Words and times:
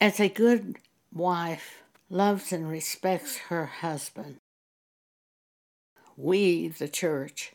As 0.00 0.20
a 0.20 0.28
good 0.28 0.76
wife 1.12 1.82
loves 2.10 2.52
and 2.52 2.68
respects 2.68 3.36
her 3.48 3.66
husband, 3.66 4.36
we, 6.16 6.68
the 6.68 6.88
church, 6.88 7.52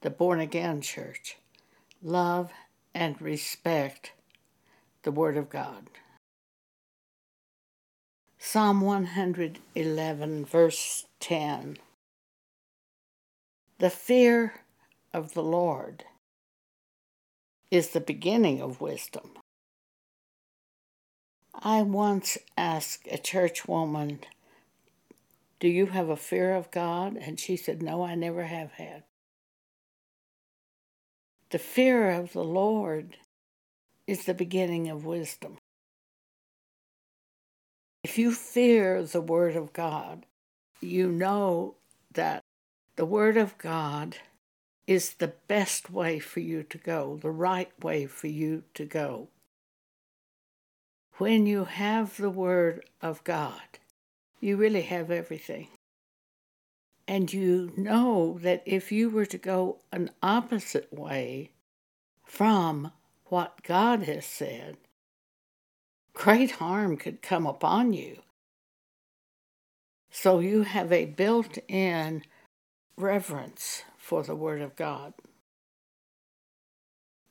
the 0.00 0.10
born 0.10 0.40
again 0.40 0.80
church, 0.80 1.36
love 2.02 2.50
and 2.94 3.20
respect 3.20 4.12
the 5.02 5.12
Word 5.12 5.36
of 5.36 5.48
God. 5.48 5.90
Psalm 8.38 8.80
111, 8.80 10.44
verse 10.44 11.06
10. 11.20 11.78
The 13.78 13.90
fear 13.90 14.62
of 15.12 15.34
the 15.34 15.42
Lord 15.42 16.04
is 17.70 17.90
the 17.90 18.00
beginning 18.00 18.60
of 18.60 18.80
wisdom. 18.80 19.32
I 21.66 21.82
once 21.82 22.38
asked 22.56 23.08
a 23.10 23.18
church 23.18 23.66
woman, 23.66 24.20
Do 25.58 25.66
you 25.66 25.86
have 25.86 26.08
a 26.08 26.16
fear 26.16 26.54
of 26.54 26.70
God? 26.70 27.16
And 27.16 27.40
she 27.40 27.56
said, 27.56 27.82
No, 27.82 28.04
I 28.04 28.14
never 28.14 28.44
have 28.44 28.70
had. 28.74 29.02
The 31.50 31.58
fear 31.58 32.12
of 32.12 32.32
the 32.32 32.44
Lord 32.44 33.16
is 34.06 34.26
the 34.26 34.32
beginning 34.32 34.88
of 34.88 35.04
wisdom. 35.04 35.58
If 38.04 38.16
you 38.16 38.30
fear 38.30 39.02
the 39.02 39.20
Word 39.20 39.56
of 39.56 39.72
God, 39.72 40.24
you 40.80 41.10
know 41.10 41.74
that 42.12 42.44
the 42.94 43.04
Word 43.04 43.36
of 43.36 43.58
God 43.58 44.18
is 44.86 45.14
the 45.14 45.34
best 45.48 45.90
way 45.90 46.20
for 46.20 46.38
you 46.38 46.62
to 46.62 46.78
go, 46.78 47.18
the 47.20 47.32
right 47.32 47.72
way 47.82 48.06
for 48.06 48.28
you 48.28 48.62
to 48.74 48.84
go. 48.84 49.30
When 51.18 51.46
you 51.46 51.64
have 51.64 52.18
the 52.18 52.28
Word 52.28 52.84
of 53.00 53.24
God, 53.24 53.78
you 54.38 54.58
really 54.58 54.82
have 54.82 55.10
everything. 55.10 55.68
And 57.08 57.32
you 57.32 57.72
know 57.74 58.38
that 58.42 58.62
if 58.66 58.92
you 58.92 59.08
were 59.08 59.24
to 59.26 59.38
go 59.38 59.78
an 59.92 60.10
opposite 60.22 60.92
way 60.92 61.52
from 62.22 62.92
what 63.26 63.62
God 63.62 64.02
has 64.02 64.26
said, 64.26 64.76
great 66.12 66.52
harm 66.52 66.98
could 66.98 67.22
come 67.22 67.46
upon 67.46 67.94
you. 67.94 68.18
So 70.10 70.40
you 70.40 70.64
have 70.64 70.92
a 70.92 71.06
built 71.06 71.56
in 71.66 72.24
reverence 72.98 73.84
for 73.96 74.22
the 74.22 74.36
Word 74.36 74.60
of 74.60 74.76
God. 74.76 75.14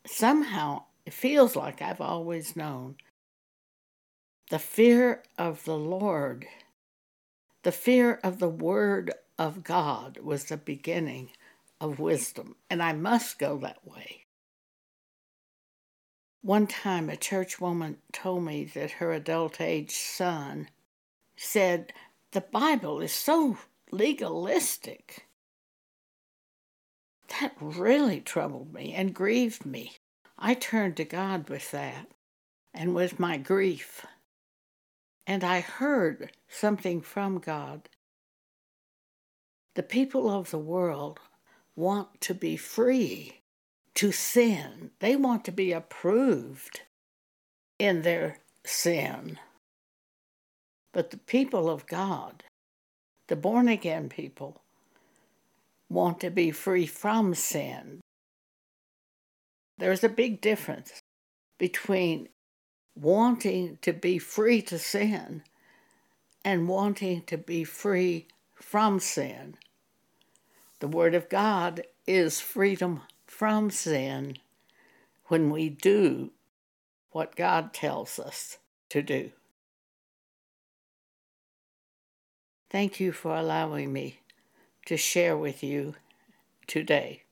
Somehow, 0.08 0.86
it 1.06 1.14
feels 1.14 1.56
like 1.56 1.84
I've 1.84 2.02
always 2.02 2.56
known 2.56 2.96
the 4.50 4.60
fear 4.60 5.24
of 5.38 5.64
the 5.66 5.78
Lord, 5.78 6.48
the 7.64 7.72
fear 7.72 8.20
of 8.24 8.40
the 8.40 8.50
Word 8.50 9.12
of 9.40 9.64
God 9.64 10.20
was 10.22 10.46
the 10.46 10.58
beginning 10.58 11.32
of 11.82 12.00
wisdom, 12.00 12.56
and 12.70 12.82
I 12.82 12.94
must 12.94 13.40
go 13.40 13.58
that 13.58 13.86
way. 13.86 14.26
One 16.42 16.68
time, 16.68 17.10
a 17.10 17.18
church 17.18 17.60
woman 17.60 17.98
told 18.14 18.44
me 18.44 18.66
that 18.66 18.92
her 18.92 19.12
adult 19.12 19.60
age 19.60 19.92
son 19.92 20.70
said, 21.36 21.92
The 22.34 22.42
Bible 22.42 23.02
is 23.02 23.12
so 23.12 23.58
legalistic. 23.92 25.26
That 27.42 27.56
really 27.60 28.22
troubled 28.22 28.74
me 28.74 28.94
and 28.94 29.16
grieved 29.16 29.66
me. 29.66 29.94
I 30.38 30.54
turned 30.54 30.98
to 30.98 31.06
God 31.06 31.50
with 31.50 31.72
that 31.72 32.12
and 32.76 32.94
with 32.94 33.20
my 33.20 33.38
grief. 33.38 34.06
And 35.28 35.44
I 35.44 35.60
heard 35.60 36.32
something 36.48 37.02
from 37.02 37.40
God. 37.40 37.90
The 39.76 39.84
people 39.84 40.30
of 40.30 40.52
the 40.52 40.60
world 40.60 41.20
want 41.76 42.22
to 42.22 42.34
be 42.34 42.56
free 42.56 43.42
to 43.96 44.12
sin. 44.12 44.92
They 45.00 45.16
want 45.16 45.44
to 45.46 45.52
be 45.52 45.72
approved 45.72 46.82
in 47.80 48.04
their 48.04 48.38
sin. 48.66 49.40
But 50.94 51.12
the 51.12 51.18
people 51.18 51.70
of 51.70 51.88
God, 51.88 52.44
the 53.28 53.36
born 53.36 53.68
again 53.68 54.08
people, 54.08 54.62
want 55.90 56.20
to 56.22 56.30
be 56.30 56.52
free 56.52 56.86
from 56.86 57.34
sin. 57.34 58.00
There's 59.78 60.04
a 60.04 60.10
big 60.10 60.40
difference 60.40 61.02
between 61.60 62.30
wanting 62.96 63.78
to 63.82 63.94
be 63.94 64.18
free 64.18 64.62
to 64.64 64.80
sin 64.80 65.44
and 66.44 66.68
wanting 66.68 67.22
to 67.24 67.38
be 67.38 67.64
free 67.64 68.28
from 68.56 69.00
sin. 69.00 69.58
The 70.80 70.88
Word 70.88 71.16
of 71.16 71.30
God 71.30 71.84
is 72.08 72.40
freedom 72.40 73.02
from 73.26 73.70
sin 73.72 74.38
when 75.26 75.50
we 75.50 75.70
do 75.70 76.32
what 77.12 77.36
God 77.36 77.74
tells 77.74 78.20
us 78.20 78.58
to 78.90 79.02
do. 79.02 79.32
Thank 82.70 83.00
you 83.00 83.12
for 83.12 83.36
allowing 83.36 83.94
me 83.94 84.20
to 84.86 84.98
share 84.98 85.38
with 85.38 85.64
you 85.64 85.96
today. 86.68 87.25